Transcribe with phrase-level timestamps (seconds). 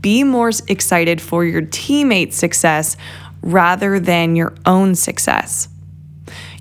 [0.00, 2.96] Be more excited for your teammates' success
[3.42, 5.68] rather than your own success.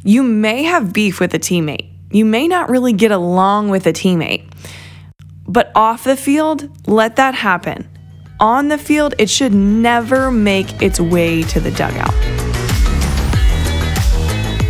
[0.04, 1.89] You may have beef with a teammate.
[2.12, 4.50] You may not really get along with a teammate.
[5.47, 7.89] But off the field, let that happen.
[8.39, 12.37] On the field, it should never make its way to the dugout.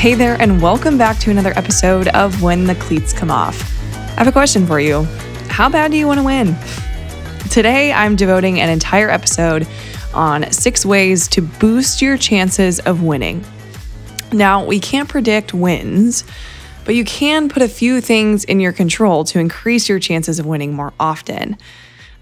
[0.00, 3.60] Hey there, and welcome back to another episode of When the Cleats Come Off.
[3.92, 5.02] I have a question for you.
[5.50, 6.56] How bad do you want to win?
[7.50, 9.68] Today, I'm devoting an entire episode
[10.14, 13.44] on six ways to boost your chances of winning.
[14.32, 16.24] Now, we can't predict wins,
[16.86, 20.46] but you can put a few things in your control to increase your chances of
[20.46, 21.58] winning more often.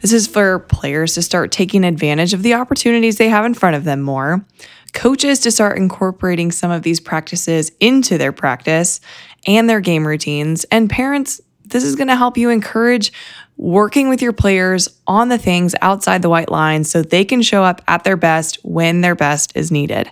[0.01, 3.77] This is for players to start taking advantage of the opportunities they have in front
[3.77, 4.45] of them more
[4.95, 9.01] coaches to start incorporating some of these practices into their practice
[9.47, 13.13] and their game routines, and parents, this is going to help you encourage
[13.57, 17.65] working with your players on the things outside the white lines so they can show
[17.65, 20.11] up at their best when their best is needed.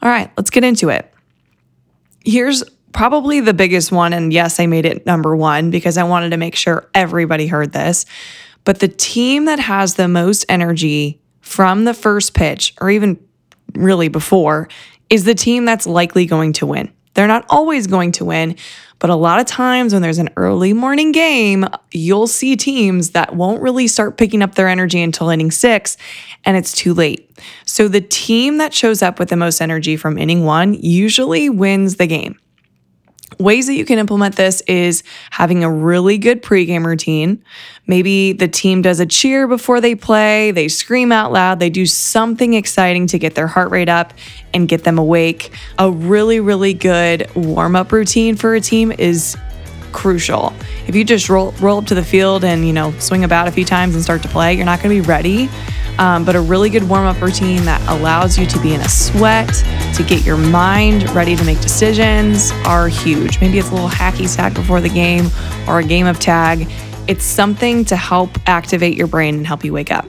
[0.00, 1.12] All right, let's get into it.
[2.24, 2.62] Here's
[2.92, 4.12] probably the biggest one.
[4.12, 7.72] And yes, I made it number one because I wanted to make sure everybody heard
[7.72, 8.06] this.
[8.64, 13.18] But the team that has the most energy from the first pitch, or even
[13.74, 14.68] really before,
[15.10, 16.92] is the team that's likely going to win.
[17.14, 18.56] They're not always going to win,
[19.00, 23.34] but a lot of times when there's an early morning game, you'll see teams that
[23.34, 25.96] won't really start picking up their energy until inning six,
[26.44, 27.30] and it's too late.
[27.64, 31.96] So the team that shows up with the most energy from inning one usually wins
[31.96, 32.38] the game.
[33.38, 37.44] Ways that you can implement this is having a really good pregame routine.
[37.86, 41.86] Maybe the team does a cheer before they play, they scream out loud, they do
[41.86, 44.14] something exciting to get their heart rate up
[44.54, 45.52] and get them awake.
[45.78, 49.36] A really, really good warm up routine for a team is
[49.98, 50.52] crucial.
[50.86, 53.52] If you just roll, roll up to the field and, you know, swing about a
[53.52, 55.48] few times and start to play, you're not going to be ready
[55.98, 58.88] um, but a really good warm up routine that allows you to be in a
[58.88, 59.52] sweat,
[59.94, 63.40] to get your mind ready to make decisions are huge.
[63.40, 65.28] Maybe it's a little hacky sack before the game
[65.66, 66.70] or a game of tag.
[67.08, 70.06] It's something to help activate your brain and help you wake up.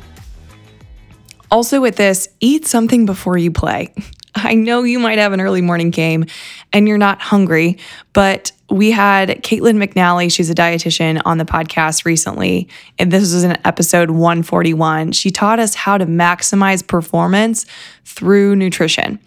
[1.51, 3.93] Also, with this, eat something before you play.
[4.35, 6.25] I know you might have an early morning game
[6.71, 7.77] and you're not hungry,
[8.13, 12.67] but we had Kaitlyn McNally, she's a dietitian, on the podcast recently.
[12.99, 15.13] And this was in episode 141.
[15.13, 17.65] She taught us how to maximize performance
[18.05, 19.19] through nutrition.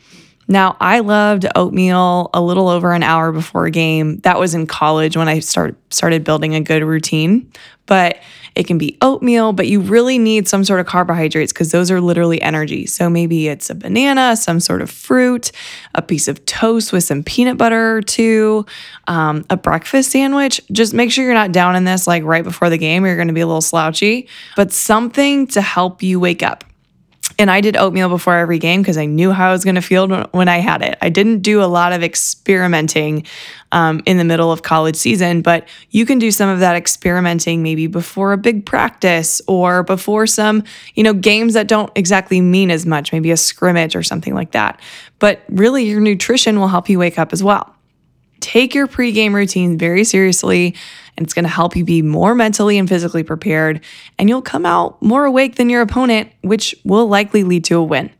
[0.52, 4.18] Now, I loved oatmeal a little over an hour before a game.
[4.18, 7.50] That was in college when I start, started building a good routine.
[7.86, 8.18] But
[8.54, 12.02] it can be oatmeal, but you really need some sort of carbohydrates because those are
[12.02, 12.84] literally energy.
[12.84, 15.52] So maybe it's a banana, some sort of fruit,
[15.94, 18.66] a piece of toast with some peanut butter or two,
[19.08, 20.60] um, a breakfast sandwich.
[20.70, 23.06] Just make sure you're not down in this like right before the game.
[23.06, 26.64] You're going to be a little slouchy, but something to help you wake up.
[27.38, 29.82] And I did oatmeal before every game because I knew how I was going to
[29.82, 30.98] feel when I had it.
[31.00, 33.26] I didn't do a lot of experimenting
[33.72, 37.62] um, in the middle of college season, but you can do some of that experimenting
[37.62, 40.62] maybe before a big practice or before some,
[40.94, 44.52] you know, games that don't exactly mean as much, maybe a scrimmage or something like
[44.52, 44.80] that.
[45.18, 47.74] But really, your nutrition will help you wake up as well.
[48.42, 50.74] Take your pregame routine very seriously
[51.16, 53.82] and it's going to help you be more mentally and physically prepared,
[54.18, 57.84] and you'll come out more awake than your opponent, which will likely lead to a
[57.84, 58.10] win.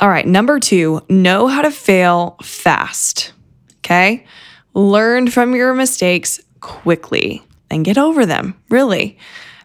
[0.00, 3.32] All right, number two, know how to fail fast.
[3.78, 4.24] Okay?
[4.72, 9.18] Learn from your mistakes quickly and get over them, really.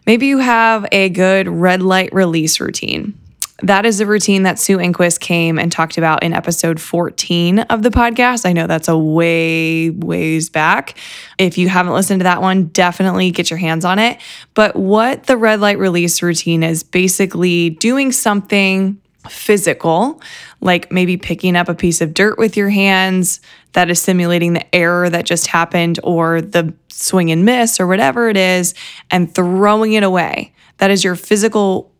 [0.06, 3.18] Maybe you have a good red light release routine.
[3.62, 7.82] That is the routine that Sue Enquist came and talked about in episode 14 of
[7.82, 8.44] the podcast.
[8.44, 10.98] I know that's a way, ways back.
[11.38, 14.20] If you haven't listened to that one, definitely get your hands on it.
[14.52, 20.20] But what the red light release routine is basically doing something physical,
[20.60, 23.40] like maybe picking up a piece of dirt with your hands
[23.72, 28.28] that is simulating the error that just happened or the swing and miss or whatever
[28.28, 28.74] it is,
[29.10, 30.52] and throwing it away.
[30.76, 31.90] That is your physical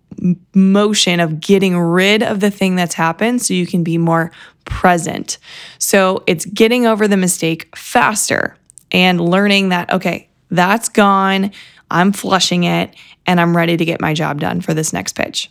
[0.54, 4.32] motion of getting rid of the thing that's happened so you can be more
[4.64, 5.38] present.
[5.78, 8.56] So it's getting over the mistake faster
[8.92, 11.52] and learning that, okay, that's gone.
[11.90, 12.94] I'm flushing it
[13.26, 15.50] and I'm ready to get my job done for this next pitch.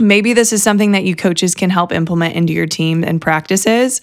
[0.00, 4.00] Maybe this is something that you coaches can help implement into your team and practices.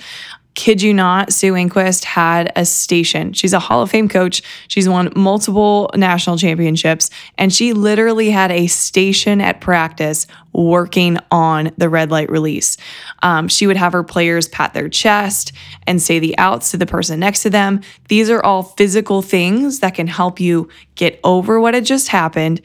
[0.56, 3.34] Kid you not, Sue Enquist had a station.
[3.34, 4.42] She's a Hall of Fame coach.
[4.70, 11.72] She's won multiple national championships, and she literally had a station at practice working on
[11.78, 12.78] the red light release.
[13.22, 15.52] Um, she would have her players pat their chest
[15.86, 17.82] and say the outs to the person next to them.
[18.08, 22.62] These are all physical things that can help you get over what had just happened,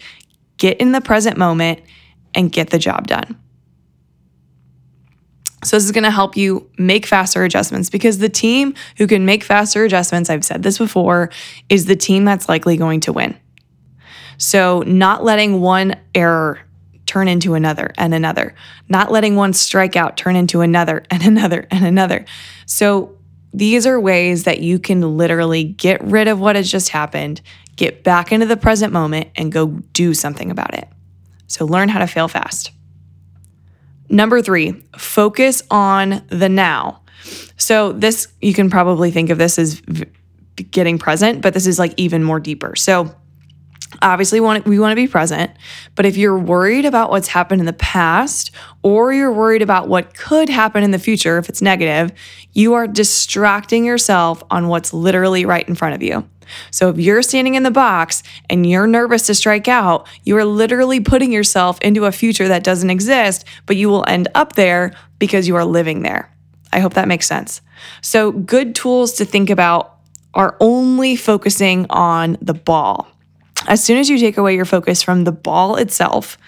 [0.59, 1.81] get in the present moment,
[2.37, 3.37] and get the job done.
[5.63, 9.27] So, this is going to help you make faster adjustments because the team who can
[9.27, 11.31] make faster adjustments, I've said this before,
[11.69, 13.39] is the team that's likely going to win.
[14.39, 16.61] So, not letting one error
[17.05, 18.55] turn into another and another,
[18.89, 22.25] not letting one strikeout turn into another and another and another.
[22.65, 23.17] So,
[23.53, 27.43] these are ways that you can literally get rid of what has just happened,
[27.77, 30.89] get back into the present moment, and go do something about it.
[31.49, 32.71] So, learn how to fail fast.
[34.11, 37.03] Number three, focus on the now.
[37.57, 39.81] So, this, you can probably think of this as
[40.71, 42.75] getting present, but this is like even more deeper.
[42.75, 43.15] So,
[44.03, 45.51] obviously want we want to be present
[45.97, 48.53] but if you're worried about what's happened in the past
[48.83, 52.13] or you're worried about what could happen in the future if it's negative
[52.53, 56.27] you are distracting yourself on what's literally right in front of you
[56.71, 60.45] so if you're standing in the box and you're nervous to strike out, you are
[60.45, 64.93] literally putting yourself into a future that doesn't exist, but you will end up there
[65.19, 66.31] because you are living there.
[66.73, 67.61] I hope that makes sense.
[68.01, 69.97] So, good tools to think about
[70.35, 73.09] are only focusing on the ball.
[73.67, 76.39] As soon as you take away your focus from the ball itself,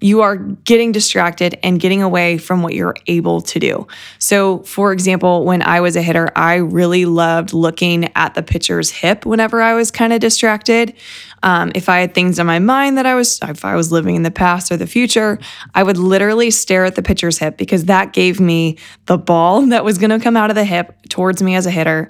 [0.00, 3.86] you are getting distracted and getting away from what you're able to do.
[4.18, 8.90] So, for example, when I was a hitter, I really loved looking at the pitcher's
[8.90, 10.94] hip whenever I was kind of distracted.
[11.42, 14.16] Um, if I had things in my mind that I was, if I was living
[14.16, 15.38] in the past or the future,
[15.74, 18.76] I would literally stare at the pitcher's hip because that gave me
[19.06, 21.70] the ball that was going to come out of the hip towards me as a
[21.70, 22.08] hitter.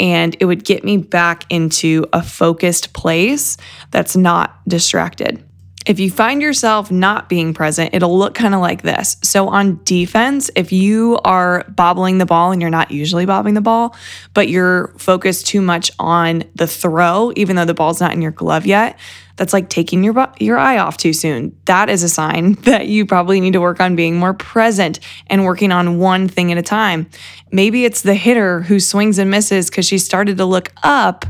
[0.00, 3.56] And it would get me back into a focused place
[3.90, 5.47] that's not distracted.
[5.86, 9.16] If you find yourself not being present, it'll look kind of like this.
[9.22, 13.60] So on defense, if you are bobbling the ball and you're not usually bobbing the
[13.60, 13.96] ball,
[14.34, 18.32] but you're focused too much on the throw, even though the ball's not in your
[18.32, 18.98] glove yet,
[19.36, 21.56] that's like taking your your eye off too soon.
[21.64, 25.44] That is a sign that you probably need to work on being more present and
[25.44, 27.08] working on one thing at a time.
[27.50, 31.24] Maybe it's the hitter who swings and misses cuz she started to look up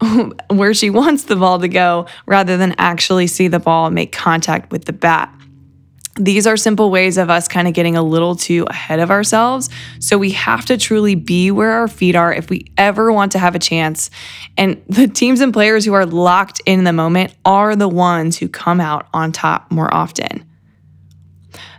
[0.50, 4.70] where she wants the ball to go rather than actually see the ball make contact
[4.72, 5.32] with the bat.
[6.16, 9.68] These are simple ways of us kind of getting a little too ahead of ourselves.
[9.98, 13.40] So we have to truly be where our feet are if we ever want to
[13.40, 14.10] have a chance.
[14.56, 18.48] And the teams and players who are locked in the moment are the ones who
[18.48, 20.44] come out on top more often.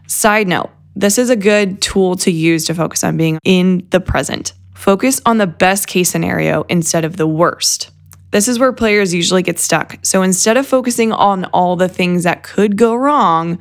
[0.08, 4.01] Side note, this is a good tool to use to focus on being in the
[4.01, 4.54] present.
[4.74, 7.89] Focus on the best case scenario instead of the worst.
[8.36, 9.98] This is where players usually get stuck.
[10.01, 13.60] So instead of focusing on all the things that could go wrong,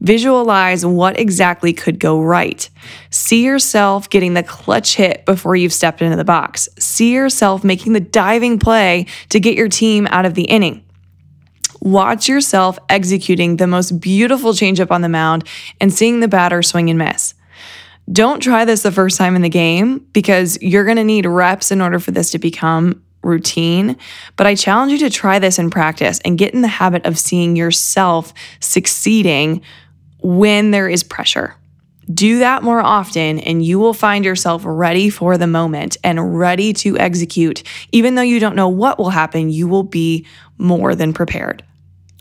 [0.00, 2.70] visualize what exactly could go right.
[3.10, 6.68] See yourself getting the clutch hit before you've stepped into the box.
[6.78, 10.84] See yourself making the diving play to get your team out of the inning.
[11.80, 15.42] Watch yourself executing the most beautiful changeup on the mound
[15.80, 17.34] and seeing the batter swing and miss.
[18.12, 21.72] Don't try this the first time in the game because you're going to need reps
[21.72, 23.96] in order for this to become routine,
[24.36, 27.18] but I challenge you to try this in practice and get in the habit of
[27.18, 29.62] seeing yourself succeeding
[30.22, 31.56] when there is pressure.
[32.12, 36.72] Do that more often, and you will find yourself ready for the moment and ready
[36.74, 37.62] to execute.
[37.92, 40.26] Even though you don't know what will happen, you will be
[40.58, 41.64] more than prepared.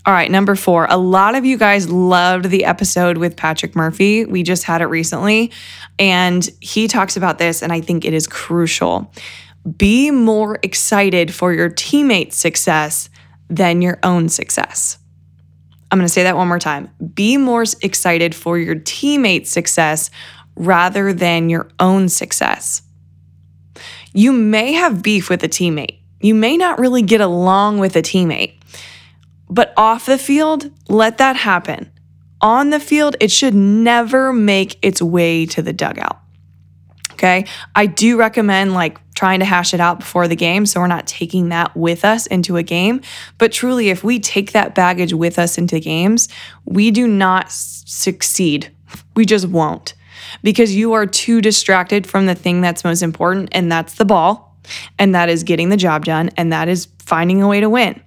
[0.05, 0.85] All right, number four.
[0.89, 4.25] A lot of you guys loved the episode with Patrick Murphy.
[4.25, 5.51] We just had it recently,
[5.97, 9.13] and he talks about this, and I think it is crucial
[9.77, 13.09] be more excited for your teammates' success
[13.49, 14.97] than your own success.
[15.91, 16.89] I'm going to say that one more time.
[17.13, 20.09] Be more excited for your teammate's success
[20.55, 22.81] rather than your own success.
[24.13, 25.99] You may have beef with a teammate.
[26.19, 28.55] You may not really get along with a teammate.
[29.49, 31.91] But off the field, let that happen.
[32.41, 36.19] On the field, it should never make its way to the dugout.
[37.11, 37.45] Okay.
[37.75, 41.07] I do recommend like trying to hash it out before the game so we're not
[41.07, 42.99] taking that with us into a game.
[43.37, 46.27] But truly, if we take that baggage with us into games,
[46.65, 48.69] we do not succeed.
[49.15, 49.93] We just won't
[50.41, 54.57] because you are too distracted from the thing that's most important, and that's the ball,
[54.99, 58.03] and that is getting the job done, and that is finding a way to win.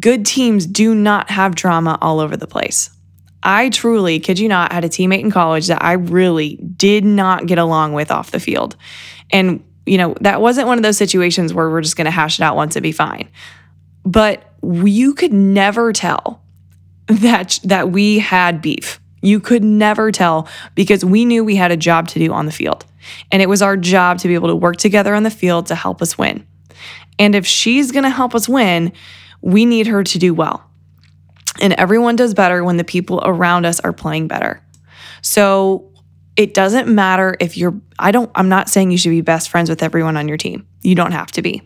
[0.00, 2.90] Good teams do not have drama all over the place.
[3.44, 7.46] I truly, kid you not, had a teammate in college that I really did not
[7.46, 8.74] get along with off the field.
[9.30, 12.38] And, you know, that wasn't one of those situations where we're just going to hash
[12.38, 13.28] it out once and be fine.
[14.04, 16.42] But you could never tell
[17.06, 19.00] that that we had beef.
[19.22, 22.52] You could never tell because we knew we had a job to do on the
[22.52, 22.84] field.
[23.30, 25.74] And it was our job to be able to work together on the field to
[25.74, 26.46] help us win.
[27.18, 28.92] And if she's going to help us win,
[29.40, 30.68] we need her to do well.
[31.60, 34.62] And everyone does better when the people around us are playing better.
[35.20, 35.91] So
[36.36, 39.68] it doesn't matter if you're, I don't, I'm not saying you should be best friends
[39.68, 40.66] with everyone on your team.
[40.82, 41.62] You don't have to be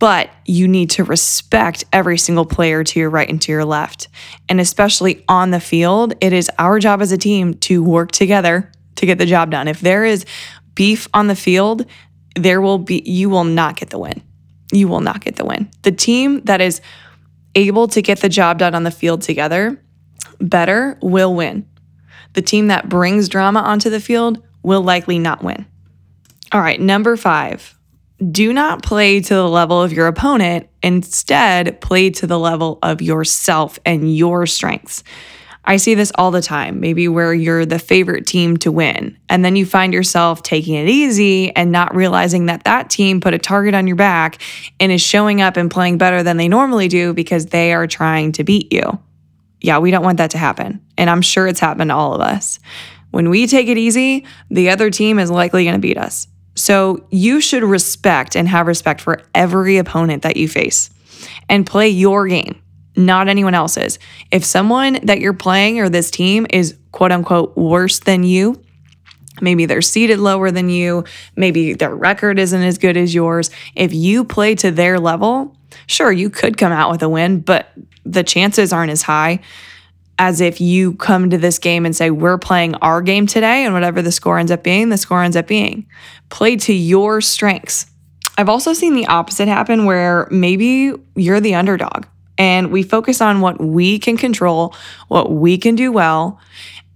[0.00, 4.08] but you need to respect every single player to your right and to your left.
[4.48, 8.72] And especially on the field, it is our job as a team to work together
[8.96, 9.68] to get the job done.
[9.68, 10.24] If there is
[10.74, 11.84] beef on the field,
[12.34, 14.22] there will be, you will not get the win.
[14.72, 15.70] You will not get the win.
[15.82, 16.80] The team that is
[17.54, 19.82] able to get the job done on the field together
[20.40, 21.68] better will win.
[22.32, 25.66] The team that brings drama onto the field will likely not win.
[26.52, 27.76] All right, number five,
[28.30, 30.68] do not play to the level of your opponent.
[30.82, 35.02] Instead, play to the level of yourself and your strengths.
[35.64, 39.44] I see this all the time, maybe where you're the favorite team to win, and
[39.44, 43.38] then you find yourself taking it easy and not realizing that that team put a
[43.38, 44.40] target on your back
[44.80, 48.32] and is showing up and playing better than they normally do because they are trying
[48.32, 48.98] to beat you.
[49.60, 50.84] Yeah, we don't want that to happen.
[50.96, 52.58] And I'm sure it's happened to all of us.
[53.10, 56.28] When we take it easy, the other team is likely going to beat us.
[56.54, 60.90] So you should respect and have respect for every opponent that you face
[61.48, 62.60] and play your game,
[62.96, 63.98] not anyone else's.
[64.30, 68.62] If someone that you're playing or this team is quote unquote worse than you,
[69.40, 71.04] maybe they're seated lower than you,
[71.36, 76.12] maybe their record isn't as good as yours, if you play to their level, sure,
[76.12, 77.72] you could come out with a win, but
[78.04, 79.40] the chances aren't as high
[80.18, 83.72] as if you come to this game and say, We're playing our game today, and
[83.72, 85.86] whatever the score ends up being, the score ends up being.
[86.28, 87.86] Play to your strengths.
[88.36, 92.06] I've also seen the opposite happen where maybe you're the underdog
[92.38, 94.74] and we focus on what we can control,
[95.08, 96.40] what we can do well,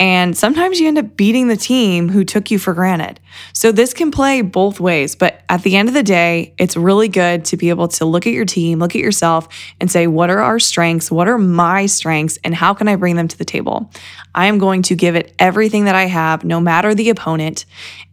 [0.01, 3.21] and sometimes you end up beating the team who took you for granted.
[3.53, 5.15] So this can play both ways.
[5.15, 8.27] But at the end of the day, it's really good to be able to look
[8.27, 9.49] at your team, look at yourself,
[9.81, 11.13] and say, what are our strengths?
[11.13, 12.39] What are my strengths?
[12.43, 13.89] And how can I bring them to the table?
[14.35, 17.65] I am going to give it everything that I have, no matter the opponent.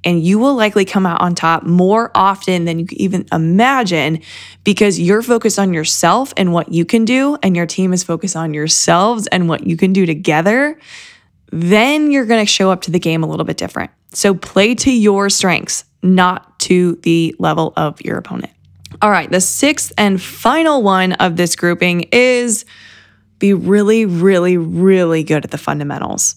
[0.04, 4.22] And you will likely come out on top more often than you can even imagine
[4.64, 8.36] because you're focused on yourself and what you can do, and your team is focused
[8.36, 10.78] on yourselves and what you can do together
[11.52, 13.92] then you're going to show up to the game a little bit different.
[14.14, 18.52] So play to your strengths, not to the level of your opponent.
[19.02, 22.66] All right, the sixth and final one of this grouping is
[23.40, 26.36] be really, really, really good at the fundamentals.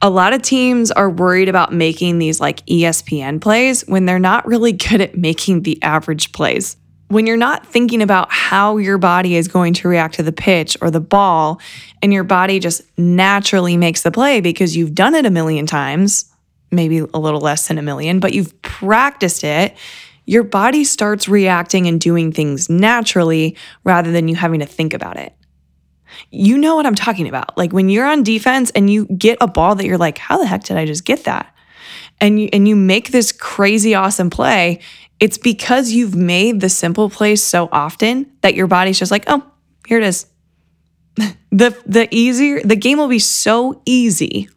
[0.00, 4.46] A lot of teams are worried about making these like ESPN plays when they're not
[4.46, 6.76] really good at making the average plays
[7.08, 10.76] when you're not thinking about how your body is going to react to the pitch
[10.80, 11.60] or the ball,
[12.02, 16.32] and your body just naturally makes the play because you've done it a million times,
[16.70, 19.76] maybe a little less than a million, but you've practiced it,
[20.24, 25.16] your body starts reacting and doing things naturally rather than you having to think about
[25.16, 25.32] it.
[26.30, 27.56] You know what I'm talking about.
[27.56, 30.46] Like when you're on defense and you get a ball that you're like, how the
[30.46, 31.54] heck did I just get that?
[32.20, 34.80] And you and you make this crazy awesome play
[35.18, 39.44] it's because you've made the simple plays so often that your body's just like, oh,
[39.86, 40.26] here it is.
[41.50, 44.48] the the easier the game will be so easy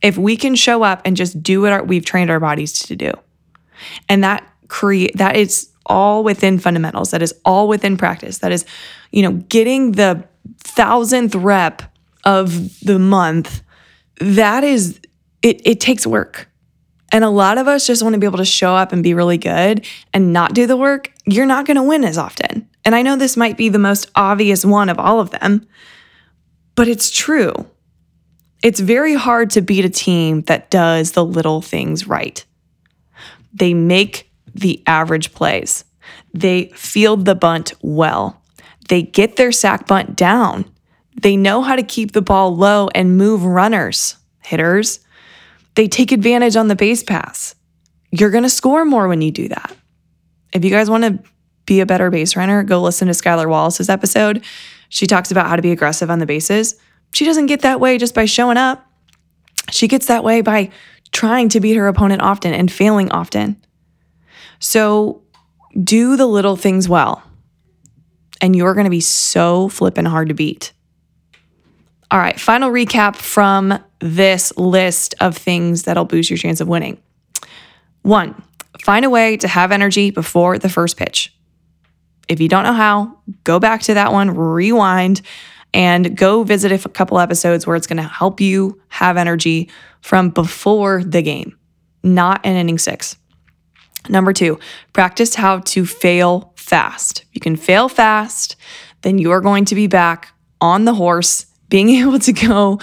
[0.00, 2.96] if we can show up and just do what our, we've trained our bodies to
[2.96, 3.10] do.
[4.08, 7.10] And that create that is all within fundamentals.
[7.10, 8.38] That is all within practice.
[8.38, 8.64] That is,
[9.10, 10.24] you know, getting the
[10.58, 11.82] thousandth rep
[12.24, 13.62] of the month.
[14.20, 15.00] That is
[15.42, 16.49] it it takes work.
[17.12, 19.14] And a lot of us just want to be able to show up and be
[19.14, 21.12] really good and not do the work.
[21.26, 22.68] You're not going to win as often.
[22.84, 25.66] And I know this might be the most obvious one of all of them,
[26.76, 27.52] but it's true.
[28.62, 32.44] It's very hard to beat a team that does the little things right.
[33.52, 35.84] They make the average plays.
[36.32, 38.42] They field the bunt well.
[38.88, 40.70] They get their sack bunt down.
[41.20, 45.00] They know how to keep the ball low and move runners, hitters.
[45.80, 47.54] They take advantage on the base pass.
[48.10, 49.74] You're going to score more when you do that.
[50.52, 51.30] If you guys want to
[51.64, 54.44] be a better base runner, go listen to Skylar Wallace's episode.
[54.90, 56.78] She talks about how to be aggressive on the bases.
[57.14, 58.84] She doesn't get that way just by showing up.
[59.70, 60.68] She gets that way by
[61.12, 63.56] trying to beat her opponent often and failing often.
[64.58, 65.22] So
[65.82, 67.22] do the little things well,
[68.42, 70.74] and you're going to be so flippin' hard to beat.
[72.10, 77.00] All right, final recap from this list of things that'll boost your chance of winning.
[78.02, 78.42] One,
[78.82, 81.34] find a way to have energy before the first pitch.
[82.28, 85.20] If you don't know how, go back to that one, rewind,
[85.74, 89.68] and go visit a couple episodes where it's going to help you have energy
[90.00, 91.58] from before the game,
[92.02, 93.16] not in inning six.
[94.08, 94.58] Number two,
[94.92, 97.24] practice how to fail fast.
[97.32, 98.56] You can fail fast,
[99.02, 102.78] then you are going to be back on the horse, being able to go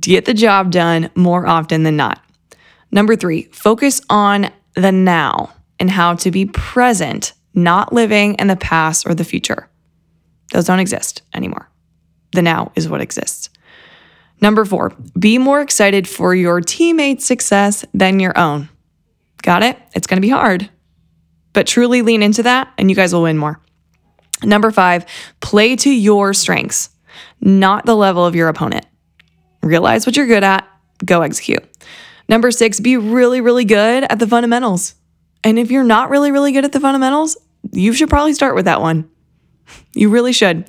[0.00, 2.22] get the job done more often than not.
[2.90, 8.56] Number three, focus on the now and how to be present, not living in the
[8.56, 9.68] past or the future.
[10.52, 11.68] Those don't exist anymore.
[12.32, 13.50] The now is what exists.
[14.40, 18.68] Number four, be more excited for your teammates' success than your own.
[19.42, 19.78] Got it?
[19.94, 20.70] It's going to be hard,
[21.52, 23.60] but truly lean into that and you guys will win more.
[24.44, 25.04] Number five,
[25.40, 26.90] play to your strengths,
[27.40, 28.86] not the level of your opponent.
[29.62, 30.68] Realize what you're good at,
[31.04, 31.64] go execute.
[32.28, 34.94] Number six, be really, really good at the fundamentals.
[35.42, 37.36] And if you're not really, really good at the fundamentals,
[37.72, 39.10] you should probably start with that one.
[39.94, 40.64] You really should.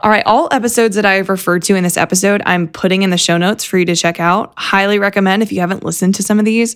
[0.00, 3.18] All right, all episodes that I've referred to in this episode, I'm putting in the
[3.18, 4.52] show notes for you to check out.
[4.56, 6.74] Highly recommend if you haven't listened to some of these,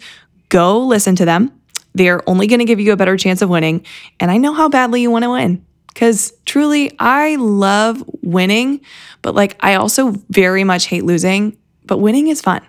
[0.48, 1.52] go listen to them.
[1.94, 3.84] They're only going to give you a better chance of winning.
[4.20, 5.65] And I know how badly you want to win
[5.96, 8.82] because truly, I love winning,
[9.22, 12.60] but like I also very much hate losing, but winning is fun.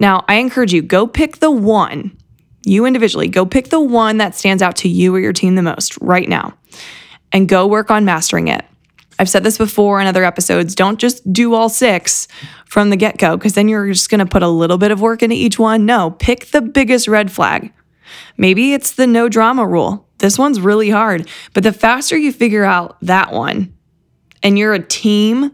[0.00, 2.16] Now, I encourage you go pick the one,
[2.64, 5.62] you individually, go pick the one that stands out to you or your team the
[5.62, 6.56] most right now
[7.32, 8.64] and go work on mastering it.
[9.18, 10.74] I've said this before in other episodes.
[10.74, 12.28] Don't just do all six
[12.64, 15.02] from the get go, because then you're just going to put a little bit of
[15.02, 15.84] work into each one.
[15.84, 17.74] No, pick the biggest red flag.
[18.38, 20.07] Maybe it's the no drama rule.
[20.18, 23.72] This one's really hard, but the faster you figure out that one
[24.42, 25.52] and you're a team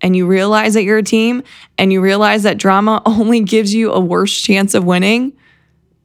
[0.00, 1.42] and you realize that you're a team
[1.78, 5.32] and you realize that drama only gives you a worse chance of winning,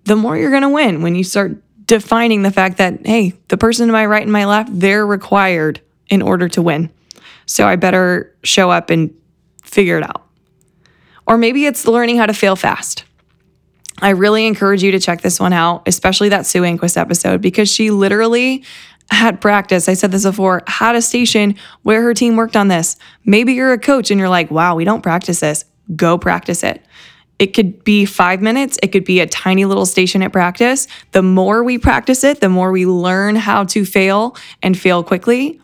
[0.03, 3.57] the more you're going to win when you start defining the fact that, hey, the
[3.57, 6.89] person to my right and my left, they're required in order to win.
[7.45, 9.13] So I better show up and
[9.63, 10.27] figure it out.
[11.27, 13.03] Or maybe it's learning how to fail fast.
[14.01, 17.71] I really encourage you to check this one out, especially that Sue Enquist episode, because
[17.71, 18.63] she literally
[19.09, 19.87] had practice.
[19.87, 22.97] I said this before, had a station where her team worked on this.
[23.23, 25.65] Maybe you're a coach and you're like, wow, we don't practice this.
[25.95, 26.83] Go practice it.
[27.37, 30.87] It could be five minutes, it could be a tiny little station at practice.
[31.11, 35.59] The more we practice it, the more we learn how to fail and fail quickly,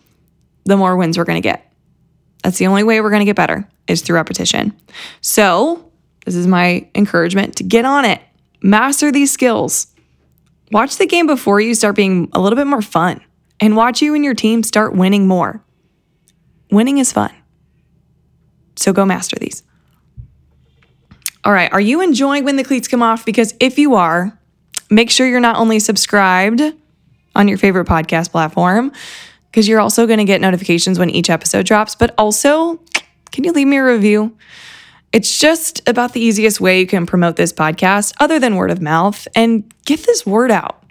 [0.66, 1.72] the more wins we're going to get.
[2.44, 4.76] That's the only way we're going to get better is through repetition.
[5.22, 5.91] So,
[6.26, 8.22] this is my encouragement to get on it.
[8.62, 9.88] Master these skills.
[10.72, 13.22] Watch the game before you start being a little bit more fun
[13.60, 15.64] and watch you and your team start winning more.
[16.70, 17.34] Winning is fun.
[18.76, 19.64] So go master these.
[21.44, 23.26] All right, are you enjoying when the cleats come off?
[23.26, 24.38] Because if you are,
[24.90, 26.62] make sure you're not only subscribed
[27.36, 28.92] on your favorite podcast platform,
[29.52, 31.96] because you're also going to get notifications when each episode drops.
[31.96, 32.80] But also,
[33.32, 34.38] can you leave me a review?
[35.14, 38.82] It's just about the easiest way you can promote this podcast other than word of
[38.82, 40.82] mouth and get this word out.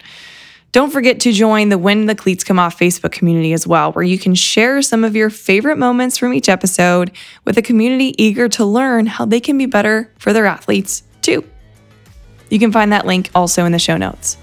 [0.71, 4.05] Don't forget to join the When the Cleats Come Off Facebook community as well, where
[4.05, 7.11] you can share some of your favorite moments from each episode
[7.45, 11.43] with a community eager to learn how they can be better for their athletes too.
[12.49, 14.37] You can find that link also in the show notes.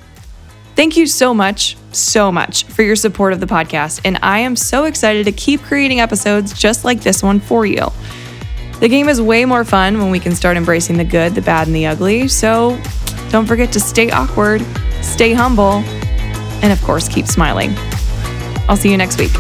[0.74, 4.00] Thank you so much, so much for your support of the podcast.
[4.04, 7.88] And I am so excited to keep creating episodes just like this one for you.
[8.80, 11.66] The game is way more fun when we can start embracing the good, the bad,
[11.66, 12.28] and the ugly.
[12.28, 12.80] So
[13.30, 14.64] don't forget to stay awkward,
[15.02, 15.82] stay humble,
[16.62, 17.72] and of course, keep smiling.
[18.68, 19.32] I'll see you next week.